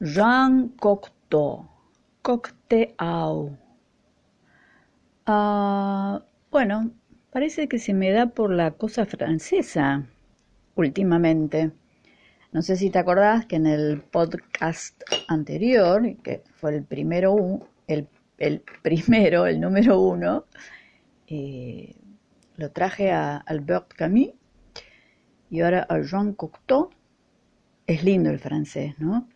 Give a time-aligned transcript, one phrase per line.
[0.00, 1.66] Jean Cocteau.
[2.22, 3.58] Cocteau.
[5.26, 6.22] Ah,
[6.52, 6.92] bueno,
[7.32, 10.06] parece que se me da por la cosa francesa
[10.76, 11.72] últimamente.
[12.52, 18.06] No sé si te acordás que en el podcast anterior, que fue el primero, el,
[18.38, 20.44] el primero, el número uno,
[21.26, 21.96] eh,
[22.56, 24.30] lo traje a Albert Camus
[25.50, 26.90] y ahora a Jean Cocteau.
[27.88, 29.28] Es lindo el francés, ¿no?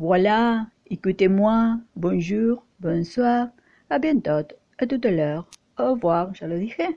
[0.00, 3.48] Voilà, écoutez-moi, bonjour, bonsoir,
[3.90, 5.46] à bientôt, à tout à l'heure,
[5.78, 6.96] au revoir, ya lo dije.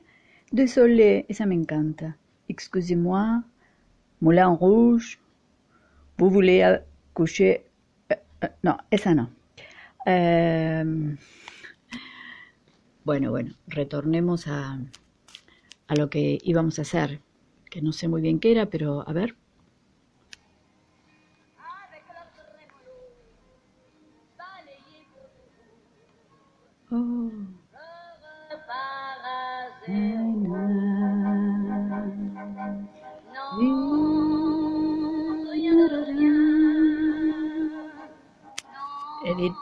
[0.53, 2.16] Désolé, esa me encanta.
[2.48, 3.43] Excusez-moi,
[4.21, 5.20] Moulin Rouge,
[6.17, 6.79] vous voulez
[7.13, 7.66] coucher.
[8.09, 9.29] Euh, euh, no, esa no.
[10.05, 10.85] Eh,
[13.04, 14.79] bueno, bueno, retornemos a,
[15.90, 17.20] a lo que íbamos a hacer,
[17.70, 19.35] que no sé muy bien qué era, pero a ver.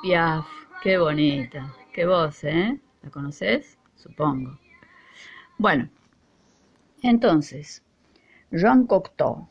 [0.02, 0.46] Piaf,
[0.84, 2.78] qué bonita, qué voz, ¿eh?
[3.02, 3.78] ¿La conoces?
[3.96, 4.60] Supongo.
[5.58, 5.90] Bueno,
[7.02, 7.82] entonces,
[8.52, 9.48] Jean Cocteau.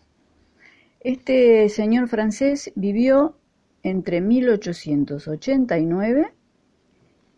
[1.01, 3.37] Este señor francés vivió
[3.83, 6.33] entre 1889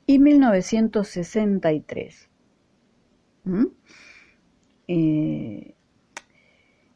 [0.07, 2.29] y 1963.
[3.45, 3.65] ¿Mm?
[4.89, 5.75] Eh,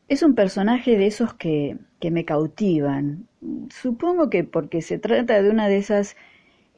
[0.09, 3.27] es un personaje de esos que, que me cautivan.
[3.71, 6.17] Supongo que porque se trata de una de esas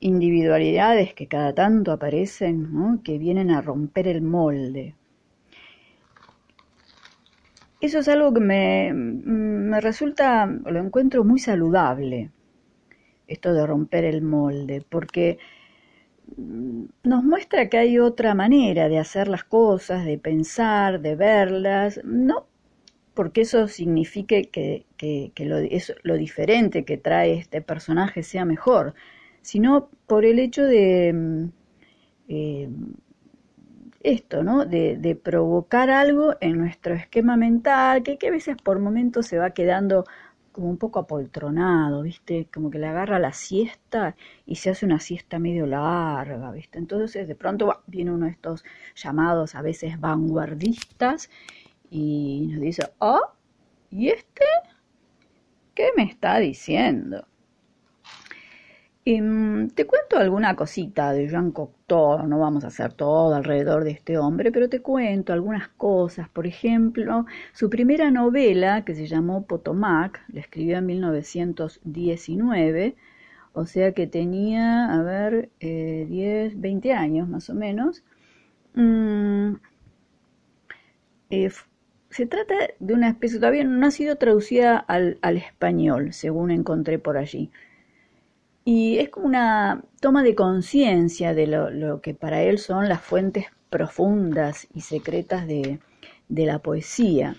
[0.00, 3.02] individualidades que cada tanto aparecen, ¿no?
[3.02, 4.94] que vienen a romper el molde.
[7.80, 12.30] Eso es algo que me, me resulta, lo encuentro muy saludable,
[13.28, 15.38] esto de romper el molde, porque
[16.36, 22.46] nos muestra que hay otra manera de hacer las cosas, de pensar, de verlas, no
[23.18, 25.32] porque eso signifique que,
[26.04, 28.94] lo, diferente que trae este personaje sea mejor,
[29.42, 31.44] sino por el hecho de mm,
[32.28, 32.68] eh,
[34.04, 34.64] esto, ¿no?
[34.66, 39.50] De, provocar algo en nuestro esquema mental, que, que, a veces por momentos se va
[39.50, 40.04] quedando
[40.52, 42.46] como un poco apoltronado, ¿viste?
[42.54, 44.14] Como que le agarra la siesta
[44.46, 46.78] y se hace una siesta medio larga, ¿viste?
[46.78, 48.64] Entonces de pronto viene uno de estos
[48.94, 51.30] llamados a veces vanguardistas
[51.90, 53.20] y nos dice, oh,
[53.90, 54.44] ¿y este?
[55.74, 57.26] ¿Qué me está diciendo?
[59.10, 63.92] Em, te cuento alguna cosita de Jean Cocteau, no vamos a hacer todo alrededor de
[63.92, 66.28] este hombre, pero te cuento algunas cosas.
[66.28, 72.96] Por ejemplo, su primera novela, que se llamó Potomac, la escribió en 1919,
[73.54, 78.04] o sea que tenía, a ver, 10, eh, 20 años más o menos.
[78.74, 79.54] Mm,
[81.30, 81.50] eh,
[82.18, 87.16] se trata de una especie, todavía no ha sido traducida al, español, según encontré por
[87.16, 87.52] allí
[88.64, 93.46] y es como una toma de conciencia de lo, que para él son las fuentes
[93.70, 95.78] profundas y secretas de,
[96.28, 97.36] la poesía.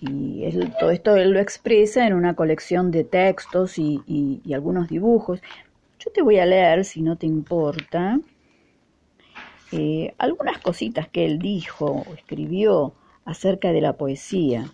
[0.00, 0.42] Y
[0.80, 5.40] todo esto él lo expresa en una colección de textos y, algunos dibujos.
[6.00, 8.18] Yo te voy a leer, si no te importa,
[9.70, 12.92] eh, algunas cositas que él dijo o escribió
[13.26, 14.64] acerca de la poesía.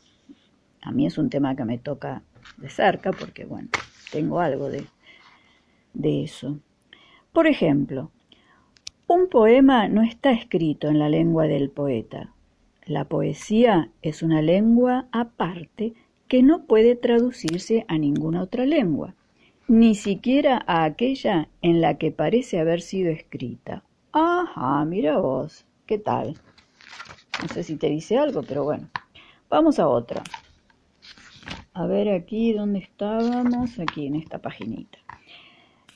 [0.82, 2.22] A mí es un tema que me toca
[2.58, 3.68] de cerca porque, bueno,
[4.12, 4.84] tengo algo de,
[5.94, 6.58] de eso.
[7.32, 8.12] Por ejemplo,
[9.08, 12.32] un poema no está escrito en la lengua del poeta.
[12.86, 15.94] La poesía es una lengua aparte
[16.28, 19.14] que no puede traducirse a ninguna otra lengua,
[19.68, 23.82] ni siquiera a aquella en la que parece haber sido escrita.
[24.12, 26.36] Ajá, mira vos, ¿qué tal?
[27.40, 28.88] No sé si te dice algo, pero bueno.
[29.48, 30.22] Vamos a otra.
[31.74, 33.78] A ver aquí, ¿dónde estábamos?
[33.78, 34.98] Aquí, en esta paginita.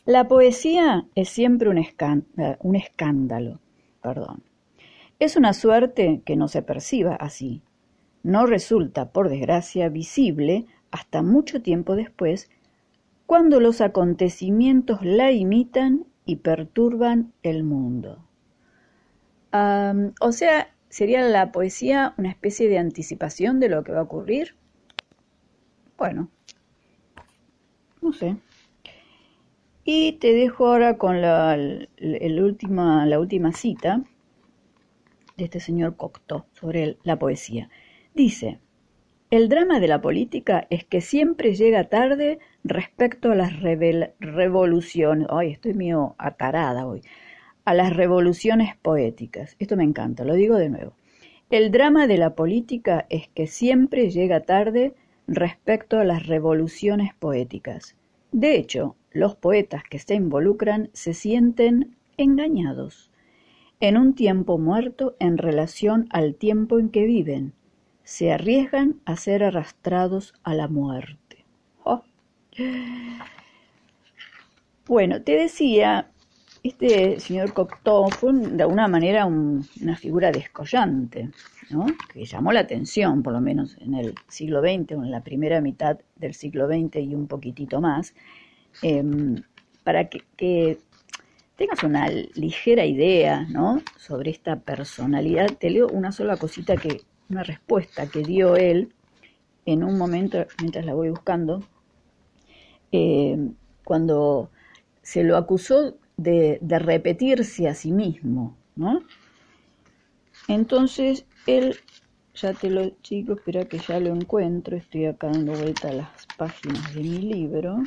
[0.05, 3.61] La poesía es siempre un, eh, un escándalo.
[4.03, 4.43] Perdón.
[5.19, 7.63] Es una suerte que no se perciba así.
[8.23, 12.51] No resulta, por desgracia, visible hasta mucho tiempo después,
[13.27, 18.23] cuando los acontecimientos la imitan y perturban el mundo.
[20.21, 24.57] o sea, ¿sería la poesía una especie de anticipación de lo que va a ocurrir?
[25.99, 26.29] Bueno,
[28.03, 28.37] no sé.
[29.85, 31.57] Y te dejo ahora con la,
[32.43, 34.03] última, la última cita
[35.37, 37.71] de este señor Cocteau sobre la poesía.
[38.15, 38.59] Dice,
[39.31, 45.29] El drama de la política es que siempre llega tarde respecto a las revoluciones.
[45.31, 47.03] Ay, estoy mío atarada hoy.
[47.67, 49.57] A las revoluciones poéticas.
[49.59, 50.95] Esto me encanta, lo digo de nuevo.
[51.51, 54.95] El drama de la política es que siempre llega tarde
[55.27, 57.97] respecto a las revoluciones poéticas.
[58.33, 63.11] De hecho, los poetas que se involucran se sienten engañados
[63.81, 67.53] en un tiempo muerto en relación al tiempo en que viven.
[68.05, 71.45] Se arriesgan a ser arrastrados a la muerte.
[71.83, 72.03] Oh.
[74.87, 76.11] Bueno, te decía,
[76.69, 81.31] este señor Cocteau fue de alguna manera una figura descollante,
[81.71, 81.87] ¿no?
[82.13, 85.61] que llamó la atención, por lo menos en el siglo XX o en la primera
[85.61, 88.15] mitad del siglo XX y un poquitito más,
[88.83, 89.43] em,
[89.85, 90.79] para que
[91.57, 93.83] tengas una ligera idea ¿no?
[93.97, 98.93] sobre esta personalidad, te leo una sola cosita que, una respuesta que dio él
[99.65, 101.63] en un momento, mientras la voy buscando,
[102.93, 103.37] eh,
[103.85, 104.51] cuando
[105.03, 109.03] se lo acusó de, repetirse a sí mismo, ¿no?
[110.49, 111.77] Entonces él,
[112.35, 116.27] ya te lo chico, espera que ya lo encuentro, estoy acá dando vuelta a las
[116.37, 117.79] páginas de mi libro,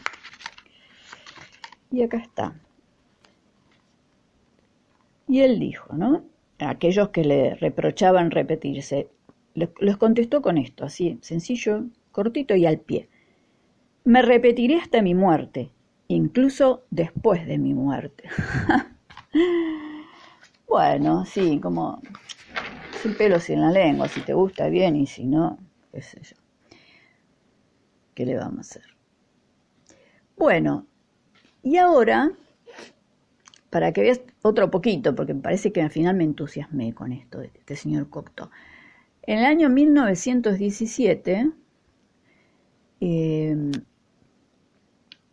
[1.92, 2.56] y acá está.
[5.28, 6.24] Y él dijo, ¿no?
[6.60, 9.08] aquellos que le reprochaban repetirse,
[9.54, 13.08] les contestó con esto, así, sencillo, cortito y al pie.
[14.04, 15.70] Me repetiré hasta mi muerte,
[16.09, 18.25] incluso después de mi muerte.
[20.67, 22.01] bueno, sí, como
[23.01, 25.57] sin pelos en la lengua, si te gusta bien y si no,
[25.94, 26.35] qué sé yo.
[28.13, 28.83] ¿Qué le vamos a hacer?
[30.35, 30.85] Bueno,
[31.63, 32.33] y ahora
[33.69, 37.41] para que veas otro poquito, porque me parece que al final me entusiasmé con esto
[37.41, 38.50] este señor Cocteau.
[39.23, 41.51] En el año 1917,
[43.00, 43.71] em,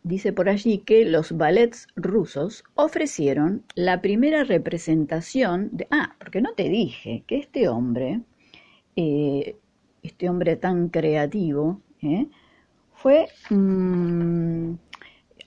[0.07, 5.89] dice por allí que los ballets rusos ofrecieron la primera representación de...
[5.91, 8.21] Ah, porque no te dije que este hombre,
[8.95, 9.57] eh,
[10.05, 12.29] este hombre tan creativo, eh,
[12.95, 13.29] fue...
[13.51, 14.75] Mm,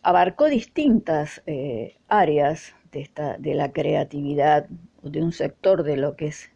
[0.04, 4.68] abarcó distintas eh, áreas de, la creatividad,
[5.04, 6.52] de un sector de lo que es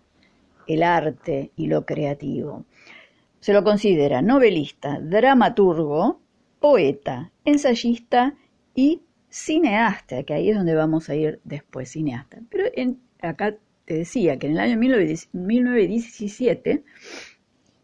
[0.68, 2.66] el arte y lo creativo.
[3.40, 6.23] Se lo considera novelista, dramaturgo,
[6.64, 8.36] poeta, ensayista
[8.74, 12.40] y cineasta, que ahí es donde vamos a ir después, cineasta.
[12.50, 12.64] Pero
[13.22, 16.86] acá te decía que en el año 1917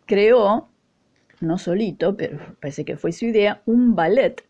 [0.05, 0.69] creó,
[1.41, 4.45] no solito, pero parece que fue su idea, un ballet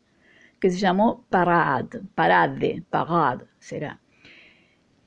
[0.59, 3.99] que se llamó Parade, Parade, Parade será.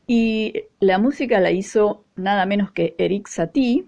[0.08, 3.86] Y la música la hizo nada menos que Eric Satie,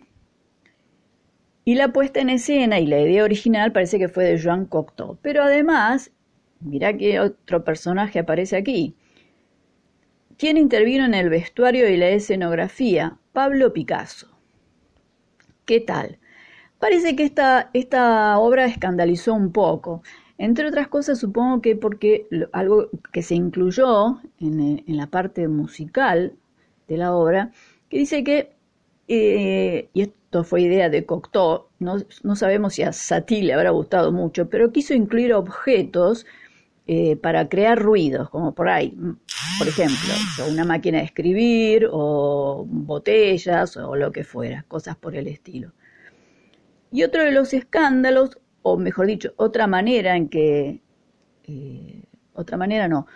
[1.65, 5.19] y la puesta en escena y la idea original parece que fue de Joan Cocteau.
[5.23, 6.13] Pero además,
[6.61, 8.95] mira que otro personaje aparece aquí.
[10.37, 13.19] ¿Quién intervino en el vestuario y la escenografía?
[13.33, 14.29] Pablo Picasso.
[15.65, 16.19] ¿Qué tal?
[16.79, 20.03] Parece que esta, esta obra escandalizó un poco.
[20.37, 26.35] Entre otras cosas, supongo que porque algo que se incluyó en, la parte musical
[26.89, 27.53] de la obra,
[27.89, 28.54] que dice que,
[29.09, 31.99] eh, y esto fue idea de Cocteau, no,
[32.37, 36.27] sabemos si a Satie le habrá gustado mucho, pero quiso incluir objetos
[36.87, 38.96] eh, para crear ruidos, como por ahí,
[39.58, 40.15] por ejemplo,
[40.51, 45.73] una máquina de escribir o botellas o lo que fuera, cosas por el estilo.
[46.91, 50.81] Y otro de los escándalos o mejor dicho, otra manera en que,
[51.46, 53.06] eh, otra manera no,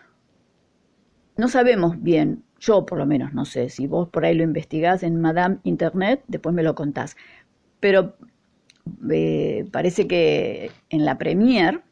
[1.36, 5.02] no sabemos bien, yo por lo menos no sé, si vos por ahí lo investigás
[5.02, 7.16] en Madame Internet, después me lo contás,
[7.80, 8.16] pero
[9.10, 11.82] eh, parece que en la Premier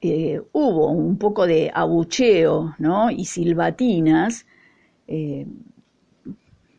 [0.00, 3.10] eh, hubo un poco de abucheo ¿no?
[3.10, 4.46] y silbatinas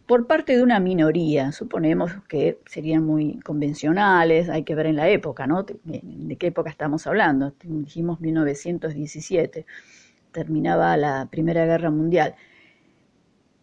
[0.06, 5.10] por parte de una minoría, suponemos que serían muy convencionales, hay que ver en la
[5.10, 5.64] época, ¿no?
[5.64, 7.54] ¿De qué época estamos hablando?
[7.64, 9.66] Dijimos 1917,
[10.36, 12.36] terminaba la Primera Guerra Mundial.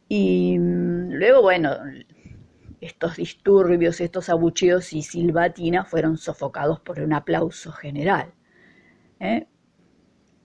[0.09, 1.76] Y mm, luego, bueno,
[2.81, 8.33] estos disturbios, estos abucheos y silbatinas fueron sofocados por un aplauso general.
[9.21, 9.47] ¿eh?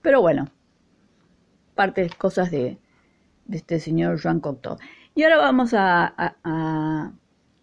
[0.02, 0.50] Pero bueno,
[1.74, 2.78] parte cosas de,
[3.46, 4.76] de este señor Jean Cocteau.
[5.14, 6.34] Y ahora vamos a,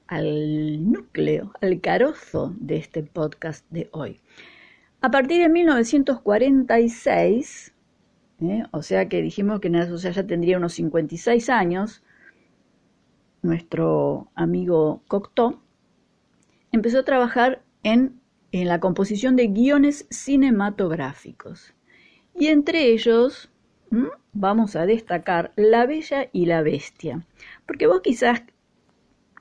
[0.07, 4.19] al núcleo, al carozo de este podcast de hoy.
[5.01, 7.74] A partir de 1946,
[8.41, 8.63] ¿eh?
[8.71, 12.03] o sea que dijimos que o sea, ya tendría unos 56 años,
[13.41, 15.59] nuestro amigo Cocteau,
[16.71, 18.19] empezó a trabajar en,
[18.51, 21.73] en la composición de guiones cinematográficos.
[22.33, 23.49] Y entre ellos
[24.33, 27.25] vamos a destacar La Bella y la Bestia.
[27.65, 28.43] Porque vos quizás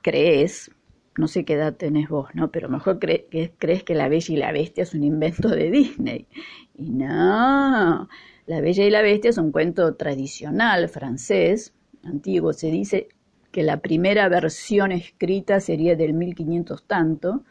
[0.01, 0.71] crees,
[1.17, 2.51] no sé qué edad tenés vos, ¿no?
[2.51, 6.27] Pero mejor crees que La Bella y la Bestia es un invento de Disney.
[6.75, 8.07] Y no,
[8.45, 11.73] La Bella y la Bestia es un cuento tradicional francés,
[12.03, 12.53] antiguo.
[12.53, 13.07] Se dice
[13.51, 17.43] que la primera versión escrita sería del 1500 tanto.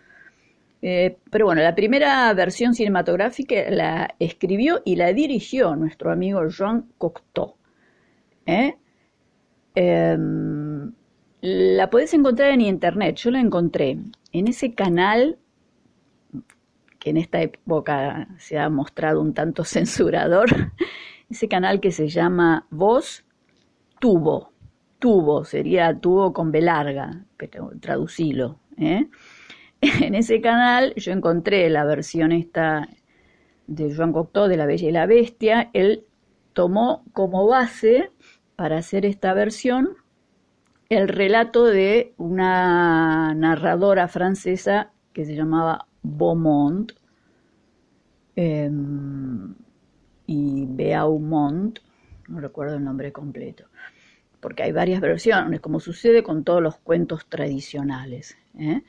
[0.83, 6.87] Eh, pero bueno, la primera versión cinematográfica la escribió y la dirigió nuestro amigo Jean
[6.99, 7.55] Cocteau.
[8.47, 8.77] ¿eh?
[9.75, 10.93] Em,
[11.41, 13.17] la podés encontrar en internet.
[13.17, 13.99] Yo la encontré
[14.33, 15.39] en ese canal
[17.05, 20.49] que en esta época se ha mostrado un tanto censurador,
[21.31, 23.25] ese canal que se llama Voz
[24.01, 24.55] Tubo
[25.05, 28.59] tubo, sería tubo con B larga, pero traducilo.
[28.79, 29.07] ¿eh?
[30.01, 32.89] En ese canal yo encontré la versión esta
[33.67, 35.69] de Joan Cocteau de La Bella y la Bestia.
[35.75, 36.07] Él
[36.55, 38.13] tomó como base
[38.57, 39.91] para hacer esta versión
[40.89, 46.93] el relato de una narradora francesa que se llamaba Beaumont
[48.37, 49.55] em,
[50.27, 51.81] y Beaumont,
[52.29, 53.65] no recuerdo el nombre completo
[54.45, 58.37] porque hay varias versiones, como sucede con todos los cuentos tradicionales.
[58.59, 58.83] ¿eh?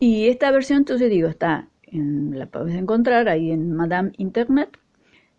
[0.00, 4.76] Y esta versión, entonces digo, está, en, la puedes encontrar ahí en Madame Internet,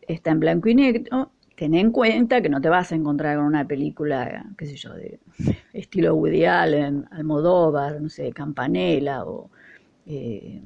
[0.08, 1.34] está en blanco y negro.
[1.58, 4.94] Ten en cuenta que no te vas a encontrar con una película, qué sé yo,
[4.94, 5.20] de
[5.74, 9.52] estilo Woody Allen, Almodóvar, no sé, Campanella o
[10.10, 10.62] eh,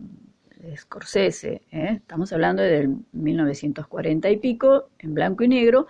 [0.77, 1.61] Scorsese.
[1.71, 1.97] ¿eh?
[1.97, 5.87] Estamos hablando del 1940 y pico, en blanco y negro,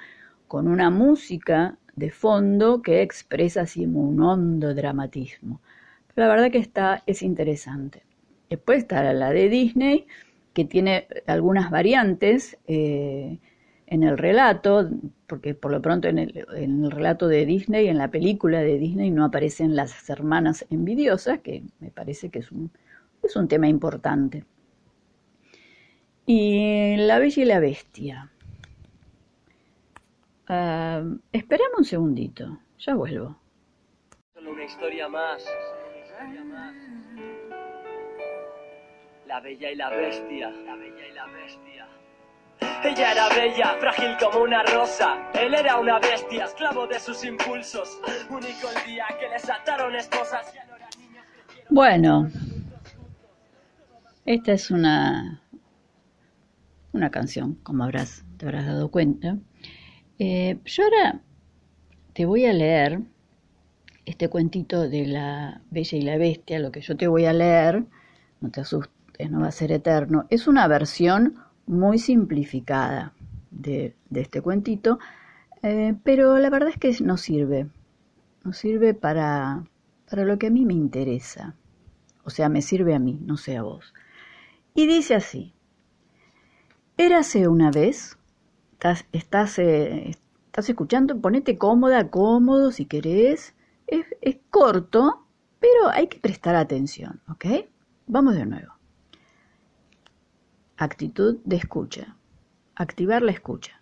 [0.48, 5.62] con una música de fondo que expresa así un hondo dramatismo.
[6.14, 8.04] Pero la verdad que está, es interesante.
[8.50, 10.08] Después está la de Disney,
[10.54, 13.38] que tiene algunas variantes eh,
[13.86, 14.90] en el relato,
[15.28, 18.80] porque por lo pronto en el, en el, relato de Disney, en la película de
[18.80, 22.72] Disney, no aparecen las hermanas envidiosas, que me parece que es un,
[23.24, 24.46] es un tema importante.
[26.26, 28.30] Y La Bella y la Bestia.
[30.50, 33.40] Uh, esperame un segundito, ya vuelvo.
[34.34, 35.46] Solo una historia más.
[39.26, 40.50] La bella y la bestia.
[40.50, 41.88] La bella y la bestia.
[42.84, 45.32] Ella era bella, frágil como una rosa.
[45.34, 48.00] Él era una bestia, esclavo de sus impulsos.
[48.30, 50.54] Único el día que les ataron esposas.
[51.70, 52.28] Bueno,
[54.26, 55.42] esta es una
[56.94, 59.38] una canción, como habrás te habrás dado cuenta,
[60.20, 61.22] eh, yo ahora
[62.14, 63.02] te voy a leer
[64.06, 67.84] este cuentito de la Bella y la Bestia, lo que yo te voy a leer,
[68.42, 73.14] no te asustes, no va a ser eterno, es una versión muy simplificada
[73.50, 75.00] de, este cuentito,
[75.64, 77.68] eh, pero la verdad es que no sirve,
[78.44, 79.64] no sirve para,
[80.10, 81.56] para lo que a mí me interesa,
[82.24, 83.94] o sea, me sirve a mí, no sé a vos.
[84.74, 85.54] Y dice así,
[86.98, 88.18] érase una vez
[89.58, 90.12] eh,
[90.46, 93.56] estás escuchando, ponete cómoda, cómodo si querés.
[93.88, 95.26] Es, es corto,
[95.60, 97.46] pero hay que prestar atención, ¿ok?
[98.08, 98.74] Vamos de nuevo.
[100.78, 102.18] Actitud de escucha.
[102.76, 103.82] Activar la escucha.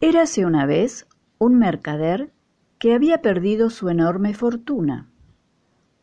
[0.00, 1.06] Érase una vez
[1.38, 2.32] un mercader
[2.78, 5.08] que había perdido su enorme fortuna.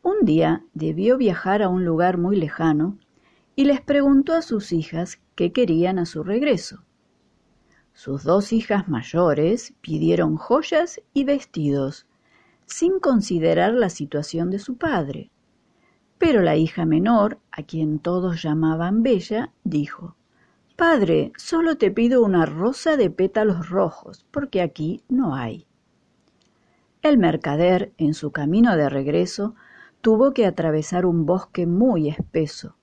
[0.01, 2.97] Un día debió viajar a un lugar muy lejano
[3.59, 6.85] y les preguntó a sus hijas qué querían a su regreso.
[7.91, 12.07] Sus dos hijas mayores pidieron joyas y vestidos,
[12.67, 15.29] sin considerar la situación de su padre.
[16.17, 20.15] Pero la hija menor, a quien todos llamaban Bella, dijo
[20.77, 25.67] Padre, solo te pido una rosa de pétalos rojos, porque aquí no hay.
[27.01, 29.53] El mercader, en su camino de regreso,
[29.99, 32.77] tuvo que atravesar un bosque muy espeso.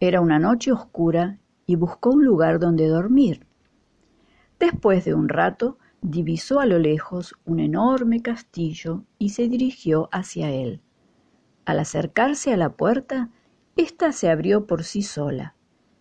[0.00, 3.46] Era una noche oscura y buscó un lugar donde dormir.
[4.58, 10.50] Después de un rato, divisó a lo lejos un enorme castillo y se dirigió hacia
[10.50, 10.80] él.
[11.66, 13.28] Al acercarse a la puerta,
[13.76, 15.54] ésta se abrió por sí sola,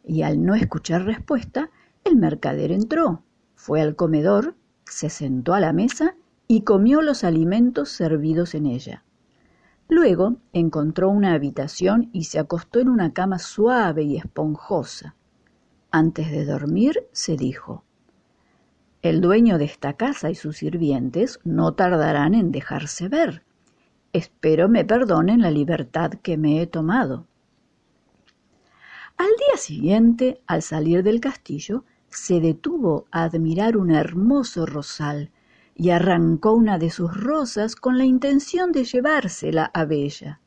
[0.06, 1.70] y al no escuchar respuesta,
[2.06, 3.24] el mercader entró,
[3.56, 6.16] fue al comedor, se sentó a la mesa
[6.48, 9.04] y comió los alimentos servidos en ella.
[9.90, 15.16] Luego encontró una habitación y se acostó en una cama suave y esponjosa.
[15.92, 17.84] Antes de dormir, se dijo
[19.02, 23.44] el dueño de esta casa y sus sirvientes no tardarán en dejarse ver,
[24.12, 27.28] Espero me perdonen la libertad que me he tomado.
[29.18, 35.32] Al día siguiente, al salir del castillo, se detuvo a admirar un hermoso rosal
[35.80, 40.42] y arrancó una de sus rosas con la intención de llevársela a Bella.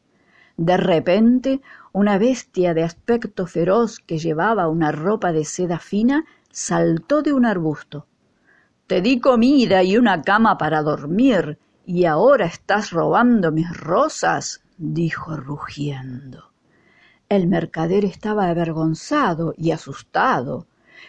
[0.59, 1.63] De repente,
[1.93, 7.47] una bestia de aspecto feroz que llevaba una ropa de seda fina saltó de un
[7.47, 8.07] arbusto.
[8.87, 15.35] Te di comida y una cama para dormir, y ahora estás robando mis rosas, dijo
[15.35, 16.53] rugiendo.
[17.31, 20.67] El mercader estaba avergonzado y asustado.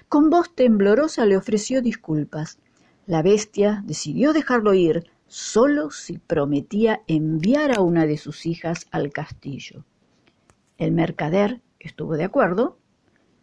[0.07, 2.57] Con voz temblorosa le ofreció disculpas.
[3.05, 9.11] La bestia decidió dejarlo ir solo si prometía enviar a una de sus hijas al
[9.11, 9.83] castillo.
[10.77, 12.77] El mercader estuvo de acuerdo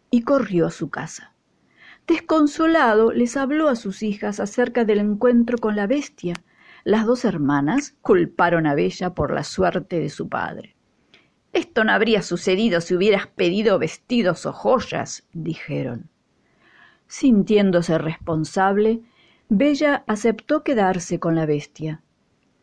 [0.09, 1.35] y corrió a su casa.
[2.07, 6.33] Desconsolado, les habló a sus hijas acerca del encuentro con la bestia.
[6.83, 10.75] Las dos hermanas culparon a Bella por la suerte de su padre.
[11.53, 16.09] Esto no habría sucedido si hubieras pedido vestidos o joyas, dijeron.
[17.07, 19.01] Sintiéndose responsable,
[19.53, 22.01] Bella aceptó quedarse con la bestia.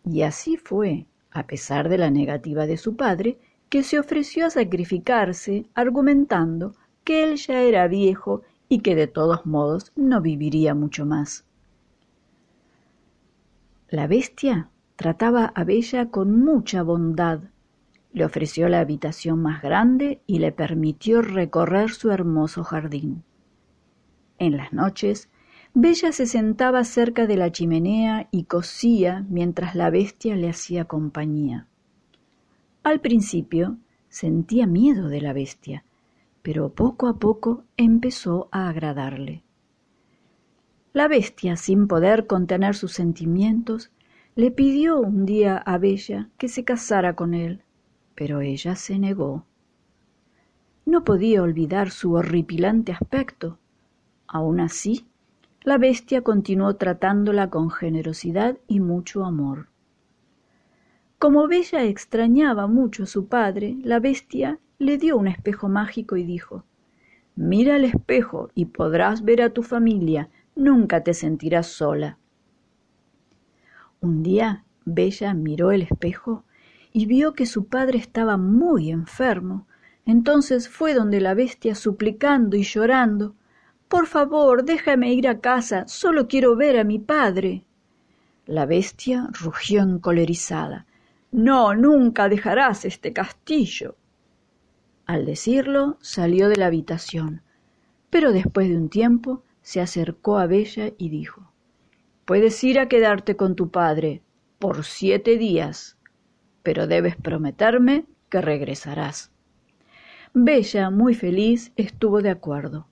[0.06, 4.50] Y así fue, a pesar de la negativa de su padre, que se ofreció a
[4.50, 6.72] sacrificarse, argumentando
[7.04, 8.40] que él ya era viejo
[8.70, 11.44] y que de todos modos no viviría mucho más.
[13.90, 17.40] La bestia trataba a Bella con mucha bondad,
[18.14, 23.24] le ofreció la habitación más grande y le permitió recorrer su hermoso jardín.
[24.38, 25.28] En las noches,
[25.74, 31.66] Bella se sentaba cerca de la chimenea y cosía mientras la bestia le hacía compañía.
[32.82, 33.76] Al principio
[34.08, 35.84] sentía miedo de la bestia,
[36.42, 39.42] pero poco a poco empezó a agradarle.
[40.92, 43.90] La bestia, sin poder contener sus sentimientos,
[44.34, 47.62] le pidió un día a Bella que se casara con él,
[48.14, 49.44] pero ella se negó.
[50.86, 53.58] No podía olvidar su horripilante aspecto.
[54.26, 55.07] Aun así,
[55.68, 59.68] la bestia continuó tratándola con generosidad y mucho amor.
[61.18, 66.24] Como Bella extrañaba mucho a su padre, la bestia le dio un espejo mágico y
[66.24, 66.64] dijo
[67.36, 72.16] Mira al espejo y podrás ver a tu familia, nunca te sentirás sola.
[74.00, 76.44] Un día Bella miró el espejo
[76.94, 79.66] y vio que su padre estaba muy enfermo.
[80.06, 83.34] Entonces fue donde la bestia suplicando y llorando
[83.88, 87.64] Por favor, déjame ir a casa, solo quiero ver a mi padre.
[88.44, 90.86] La bestia rugió encolerizada.
[91.30, 93.96] No, nunca dejarás este castillo.
[95.06, 97.42] Al decirlo, salió de la habitación,
[98.10, 101.50] pero después de un tiempo se acercó a Bella y dijo
[102.26, 104.20] Puedes ir a quedarte con tu padre
[104.58, 105.96] por siete días,
[106.62, 109.30] pero debes prometerme que regresarás.
[110.34, 112.86] Bella, muy feliz, estuvo de acuerdo.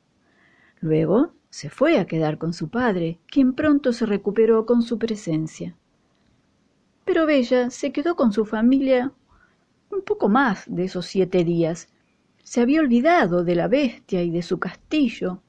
[0.81, 5.75] Luego se fue a quedar con su padre, quien pronto se recuperó con su presencia.
[7.05, 9.13] Pero Bella se quedó con su familia
[9.91, 11.89] un poco más de esos siete días.
[12.43, 15.41] Se había olvidado de la bestia y de su castillo,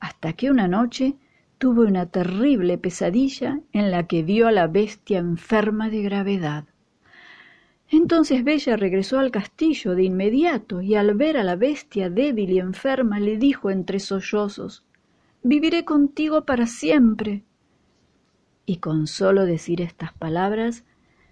[0.00, 1.16] hasta que una noche
[1.58, 6.64] tuvo una terrible pesadilla en la que vio a la bestia enferma de gravedad.
[7.92, 12.58] Entonces Bella regresó al castillo de inmediato y al ver a la bestia débil y
[12.58, 14.82] enferma le dijo entre sollozos
[15.42, 17.44] Viviré contigo para siempre
[18.64, 20.84] y con solo decir estas palabras,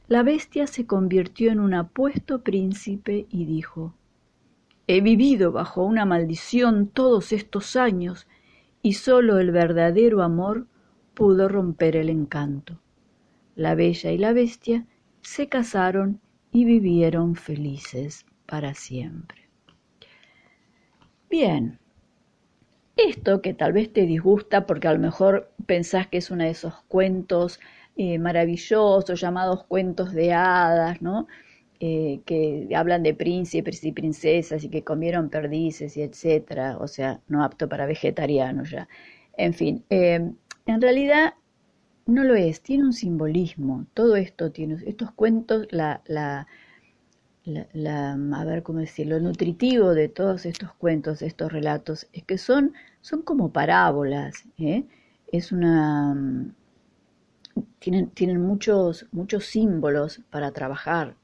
[0.07, 3.94] la bestia se convirtió en un apuesto príncipe y dijo
[4.87, 8.27] He vivido bajo una maldición todos estos años
[8.83, 10.66] y sólo el verdadero amor
[11.14, 12.79] pudo romper el encanto.
[13.55, 14.85] La bella y la bestia
[15.23, 16.20] se casaron
[16.52, 19.48] y vivieron felices para siempre.
[21.28, 21.78] Bien,
[22.96, 26.50] esto que tal vez te disgusta porque a lo mejor pensás que es uno de
[26.50, 27.60] esos cuentos
[27.96, 31.28] eh, maravillosos llamados cuentos de hadas, ¿no?
[31.80, 37.20] Eh, que hablan de príncipes y princesas y que comieron perdices y etcétera, o sea,
[37.28, 38.88] no apto para vegetarianos ya.
[39.36, 40.30] En fin, eh,
[40.66, 41.34] en realidad
[42.11, 46.46] no lo es, tiene un simbolismo, todo esto tiene, estos cuentos, la, la
[47.44, 52.38] la, a ver cómo decirlo, lo nutritivo de todos estos cuentos, estos relatos, es que
[52.38, 54.85] son, son como parábolas, ¿eh?
[55.33, 56.14] es una
[57.79, 61.14] tienen, tienen muchos, muchos símbolos para trabajar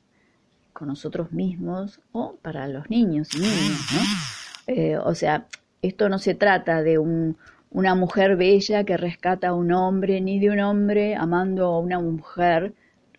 [0.73, 4.75] con nosotros mismos o para los niños y niñas, ¿no?
[4.75, 5.47] Eh, o sea,
[5.81, 7.37] esto no se trata de un,
[7.77, 12.01] una mujer bella que rescata a un hombre, ni de un hombre amando a una
[12.01, 12.73] mujer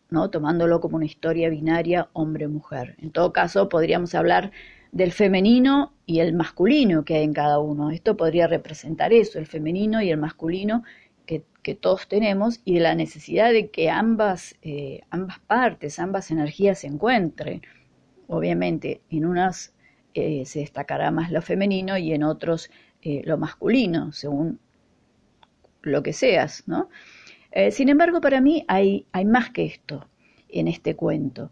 [0.10, 0.32] ¿no?
[0.32, 2.96] tomándolo como una historia binaria hombre-mujer.
[2.98, 4.52] En todo caso, podríamos hablar
[4.92, 7.92] del femenino y el masculino que hay en cada uno.
[7.92, 10.84] Esto podría representar eso, el femenino y el masculino
[11.28, 11.44] que,
[11.82, 16.88] todos tenemos y de la necesidad de que ambas, eh, ambas partes, ambas energías se
[16.88, 17.62] encuentren.
[18.28, 19.74] Obviamente, en unas
[20.14, 24.60] eh, se destacará más lo femenino y en otros eh, lo masculino, según
[25.82, 26.90] lo que seas, ¿no?
[27.72, 30.06] sin embargo, para mí hay, hay más que esto
[30.50, 31.50] en este cuento.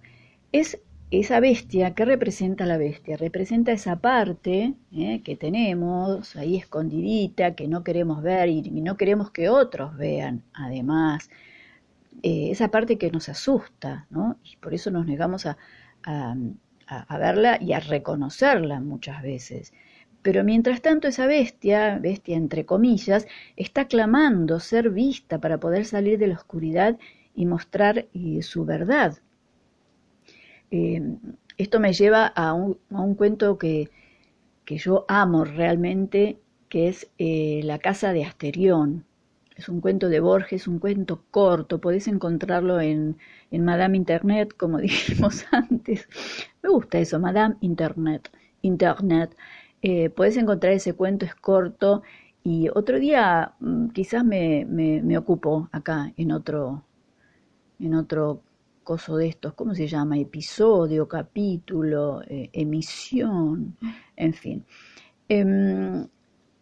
[0.52, 0.78] Es
[1.12, 3.18] esa bestia, ¿qué representa la bestia?
[3.18, 5.22] Representa esa parte ¿eh?
[5.24, 11.30] que tenemos ahí escondidita, que no queremos ver y, no queremos que otros vean, además.
[12.24, 14.38] Eh, esa parte que nos asusta, ¿no?
[14.44, 15.58] Y por eso nos negamos a,
[16.04, 19.74] a, verla y a reconocerla muchas veces.
[20.26, 26.18] Pero mientras tanto esa bestia, bestia entre comillas, está clamando ser vista para poder salir
[26.18, 26.98] de la oscuridad
[27.36, 29.20] y mostrar eh, su verdad.
[30.72, 31.00] Eh,
[31.60, 32.80] esto me lleva a un,
[33.14, 33.92] cuento que,
[34.66, 39.06] yo amo realmente, que es eh, La casa de Asterión.
[39.56, 43.16] Es un cuento de Borges, un cuento corto, podés encontrarlo en,
[43.52, 46.10] Madame Internet, como dijimos antes.
[46.64, 48.32] Me gusta eso, Madame Internet.
[48.64, 49.36] Internet.
[49.82, 52.04] Eh, podés encontrar ese cuento, es corto,
[52.44, 56.84] y otro día mm, quizás me, me, me ocupo acá en otro,
[57.80, 58.42] en otro
[58.86, 60.18] coso de estos, ¿cómo se llama?
[60.18, 63.76] Episodio, capítulo, eh, emisión,
[64.16, 64.64] en fin.
[65.28, 66.08] Em,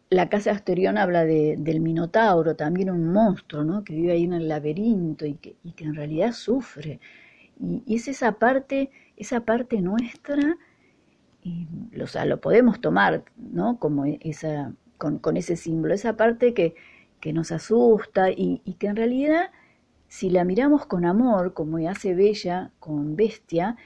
[0.10, 3.84] la casa Asterión habla de, del Minotauro, también un monstruo, ¿no?
[3.84, 7.00] Que vive ahí en el laberinto y que, y que en realidad sufre.
[7.60, 10.58] Y, es esa parte, esa parte nuestra,
[11.44, 11.68] y,
[12.02, 13.80] o sea, lo podemos tomar, ¿no?
[13.80, 16.76] Como esa, con, con ese símbolo, esa parte que,
[17.20, 19.52] que nos asusta y, y que en realidad
[20.14, 23.78] si la miramos con amor, como hace Bella con Bestia,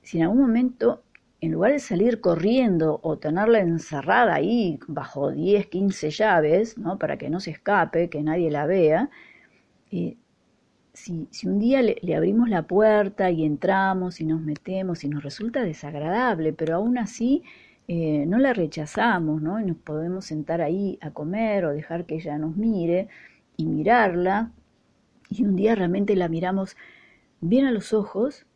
[0.00, 1.02] si en algún momento,
[1.42, 6.98] en lugar de salir corriendo o tenerla encerrada ahí bajo 10, 15 llaves, ¿no?
[6.98, 9.10] para que no se escape, que nadie la vea,
[9.90, 10.16] eh,
[10.98, 15.62] si, un día le, abrimos la puerta y entramos y nos metemos y nos resulta
[15.62, 17.42] desagradable, pero aún así
[17.86, 19.60] eh, no la rechazamos, ¿no?
[19.60, 23.08] Y nos podemos sentar ahí a comer o dejar que ella nos mire
[23.56, 24.52] y mirarla
[25.30, 26.76] y un día realmente la miramos
[27.40, 28.46] bien a los ojos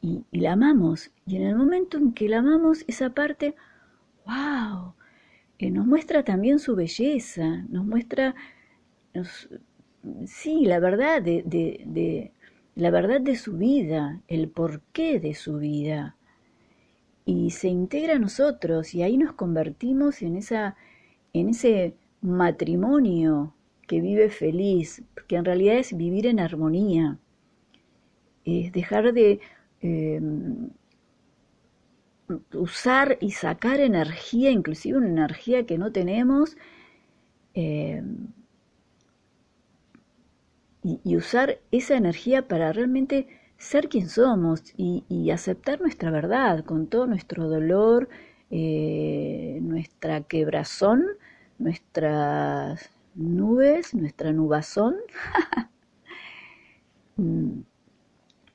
[0.00, 1.10] y, la amamos.
[1.26, 3.54] Y en el momento en que la amamos, esa parte,
[4.26, 4.94] wow,
[5.58, 8.34] eh, nos muestra también su belleza, nos muestra,
[10.26, 12.32] sí, la verdad de, de,
[12.74, 16.16] la verdad de su vida, el porqué de su vida.
[17.24, 20.76] Y se integra a nosotros y ahí nos convertimos en, esa,
[21.32, 23.54] en ese matrimonio
[23.86, 27.18] que vive feliz, que en realidad es vivir en armonía,
[28.44, 29.40] es dejar de
[29.80, 30.70] em,
[32.54, 36.56] usar y sacar energía, inclusive una energía que no tenemos,
[37.54, 38.28] em,
[40.82, 47.06] y, usar esa energía para realmente ser quien somos y, aceptar nuestra verdad con todo
[47.06, 48.08] nuestro dolor,
[48.50, 51.04] eh, nuestra quebrazón,
[51.58, 54.96] nuestras nubes, nuestra nubazón,
[57.16, 57.60] mm,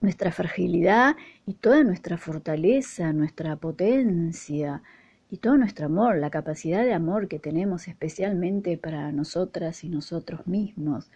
[0.01, 4.83] nuestra fragilidad y toda nuestra fortaleza, nuestra potencia
[5.29, 10.47] y todo nuestro amor, la capacidad de amor que tenemos especialmente para nosotras y nosotros
[10.47, 11.09] mismos.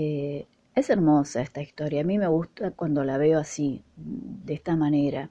[0.00, 4.76] Eh, es hermosa esta historia, a mí me gusta cuando la veo así, de esta
[4.76, 5.28] manera.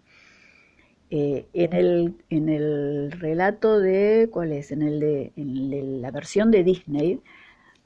[1.09, 4.73] Eh, en, el, en el relato de, ¿cuál es?
[4.73, 7.21] En, el de, en la versión de Disney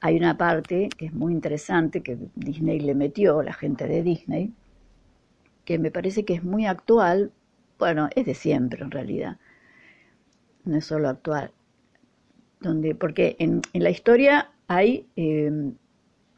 [0.00, 4.52] hay una parte que es muy interesante que Disney le metió, la gente de Disney,
[5.64, 7.30] que me parece que es muy actual,
[7.78, 9.36] bueno, es de siempre en realidad,
[10.64, 11.52] no es solo actual,
[12.60, 15.76] donde, porque en, en la historia hay, em,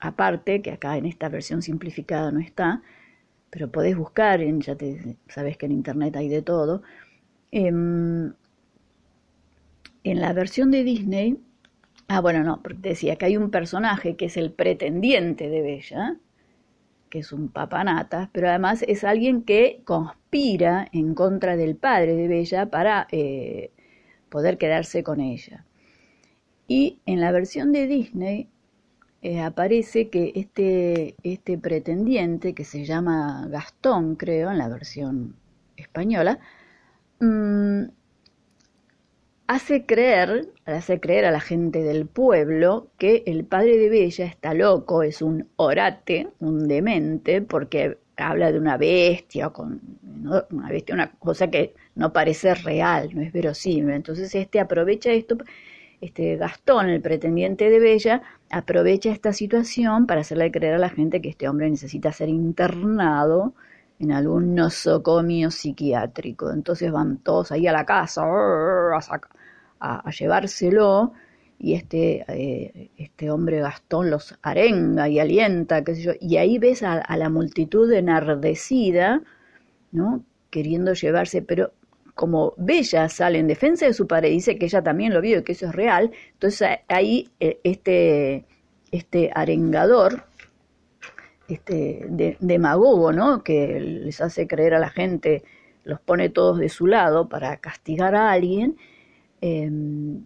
[0.04, 2.82] aparte, que acá en esta versión simplificada no está,
[3.50, 6.82] pero podés buscar, en, ya te, sabes que en internet hay de todo.
[7.52, 8.32] Em,
[10.04, 11.38] en la versión de Disney,
[12.08, 16.16] ah, bueno, no, decía que hay un personaje que es el pretendiente de Bella,
[17.08, 22.28] que es un papanata, pero además es alguien que conspira en contra del padre de
[22.28, 23.70] Bella para eh,
[24.28, 25.64] poder quedarse con ella.
[26.66, 28.48] Y en la versión de Disney
[29.24, 35.36] eh, aparece que este, este pretendiente, que se llama Gastón, creo, en la versión
[35.78, 36.38] española,
[37.20, 37.84] mm,
[39.46, 44.52] hace creer, hace creer a la gente del pueblo que el padre de Bella está
[44.52, 49.80] loco, es un orate, un demente, porque habla de una bestia, con,
[50.52, 53.94] una bestia, una cosa que no parece real, no es verosímil.
[53.94, 55.38] Entonces este aprovecha esto,
[56.04, 61.20] este Gastón, el pretendiente de Bella, aprovecha esta situación para hacerle creer a la gente
[61.20, 63.54] que este hombre necesita ser internado
[63.98, 66.50] en algún nosocomio psiquiátrico.
[66.50, 68.22] Entonces van todos ahí a la casa
[69.80, 71.12] a, llevárselo
[71.58, 76.58] y este, eh, este hombre Gastón los arenga y alienta, qué sé yo, y ahí
[76.58, 79.22] ves a, a, la multitud enardecida,
[79.92, 80.22] ¿no?
[80.50, 81.72] queriendo llevarse, pero
[82.14, 85.42] como Bella sale en defensa de su padre dice que ella también lo vio y
[85.42, 88.44] que eso es real, entonces ahí eh, este,
[88.92, 90.24] este arengador,
[91.48, 93.42] este demagogo, ¿no?
[93.42, 95.42] que les hace creer a la gente,
[95.84, 98.76] los pone todos de su lado para castigar a alguien,
[99.40, 100.22] em,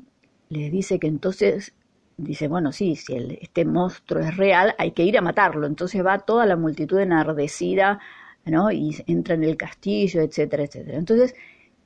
[0.51, 1.75] les dice que entonces,
[2.17, 5.67] dice, bueno, sí, si este monstruo es real, hay que ir a matarlo.
[5.67, 8.01] Entonces va toda la multitud enardecida,
[8.45, 8.71] ¿no?
[8.71, 10.99] Y entra en el castillo, etcétera, etcétera.
[10.99, 11.35] Entonces,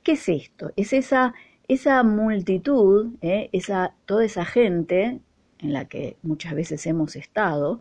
[0.03, 0.71] ¿Qué es esto?
[0.75, 1.33] Es esa,
[1.67, 3.49] esa multitud, ¿eh?
[3.53, 5.21] esa, toda esa gente
[5.59, 7.79] en la que muchas veces hemos estado,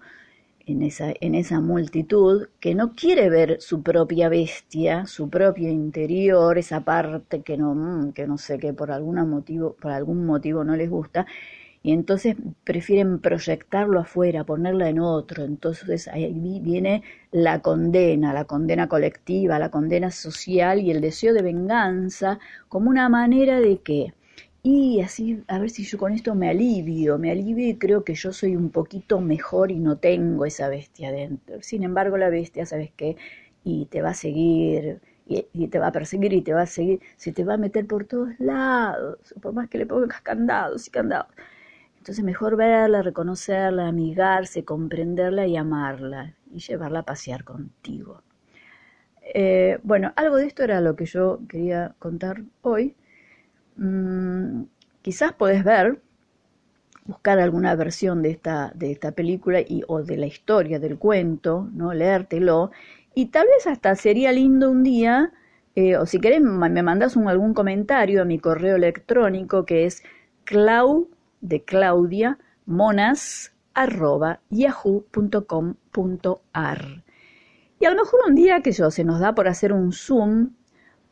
[0.67, 6.59] en esa, en esa multitud que no quiere ver su propia bestia, su propio interior,
[6.59, 10.65] esa parte que no, mm, que no sé, que por, alguna motivo, por algún motivo
[10.65, 11.27] no les gusta,
[11.83, 15.45] y entonces prefieren proyectarlo afuera, ponerla en otro.
[15.45, 21.43] Entonces ahí viene la condena, la condena colectiva, la condena social y el deseo de
[21.43, 24.15] venganza como una manera de que,
[24.63, 28.15] y así, a ver si yo con esto me alivio, me alivio y creo que
[28.15, 31.63] yo soy un poquito mejor y no tengo esa bestia dentro.
[31.63, 33.17] Sin embargo, la bestia, ¿sabes qué?
[33.65, 37.01] Y te va a seguir, y, te va a perseguir y te va a seguir,
[37.17, 40.91] se te va a meter por todos lados, por más que le pongas candados y
[40.91, 41.29] candados.
[42.03, 48.23] Entonces mejor verla, reconocerla, amigarse, comprenderla y amarla y llevarla a pasear contigo.
[49.23, 52.97] Eh, bueno, algo de esto era lo que yo quería contar hoy.
[53.77, 54.65] Mm,
[55.03, 56.01] quizás podés ver,
[57.05, 61.69] buscar alguna versión de esta, de esta película y, o de la historia del cuento,
[61.73, 61.95] ¿no?
[61.95, 62.73] leértelo,
[63.15, 65.31] y tal vez hasta sería lindo un día,
[65.77, 70.03] eh, o si querés me mandas un, algún comentario a mi correo electrónico que es
[70.43, 71.09] clau
[71.43, 75.45] de Claudia monas arroba yahoo.com.ar.
[77.79, 80.53] Y a lo mejor un día que yo se nos da por hacer un Zoom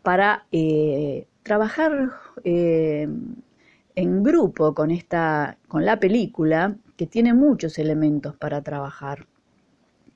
[0.02, 2.12] para eh, trabajar
[2.44, 3.08] eh,
[3.94, 9.26] en grupo con esta, con la película, que tiene muchos elementos para trabajar,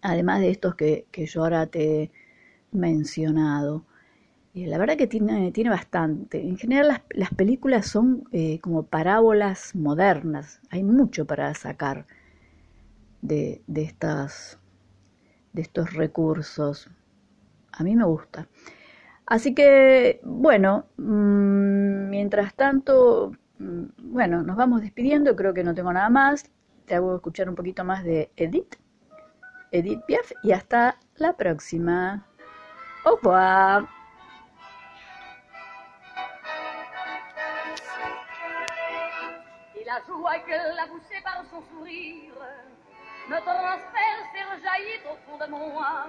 [0.01, 2.11] además de estos que, que yo ahora te he
[2.73, 3.85] mencionado
[4.55, 6.41] la verdad que tiene, tiene bastante.
[6.41, 10.61] En general las, películas son eh, como parábolas modernas.
[10.71, 12.07] Hay mucho para sacar
[13.21, 14.61] de, de, estas,
[15.53, 16.89] de estos recursos.
[17.73, 18.47] A mí me gusta.
[19.27, 25.35] Así que, bueno, mm, mientras tanto, mm, bueno, nos vamos despidiendo.
[25.35, 26.49] Creo que no tengo nada más.
[26.87, 28.77] Te hago escuchar un poquito más de Edith.
[29.73, 30.31] Edith Piaf.
[30.45, 32.25] Y hasta la próxima.
[33.05, 33.19] Au.
[39.95, 42.35] La joie que la poussée par son sourire
[43.29, 46.07] me transperce et rejaillit au fond de moi.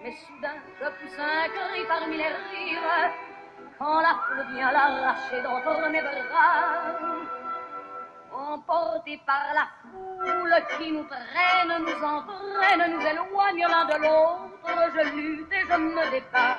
[0.00, 3.12] Mais soudain, je pousse un cri parmi les rires
[3.78, 6.94] quand la foule vient l'arracher d'entre mes bras.
[8.32, 15.16] Emporté par la foule qui nous traîne, nous entraîne, nous éloigne l'un de l'autre, je
[15.16, 16.58] lutte et je me dépasse.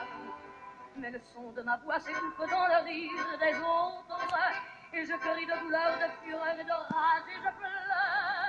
[0.97, 5.45] Mais le son de ma voix s'étouffe dans le rire des autres et je crie
[5.45, 8.39] de douleur, de fureur et de rage et je pleure.